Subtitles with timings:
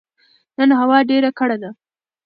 [0.57, 1.69] نن هوا ډيره کړه ده